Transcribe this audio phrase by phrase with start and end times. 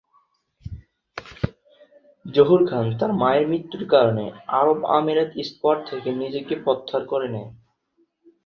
[2.25, 4.25] জহুর খান তার মায়ের মৃত্যুর কারণে
[4.59, 7.49] আরব আমিরাত স্কোয়াড থেকে নিজেকে প্রত্যাহার করে নেয়।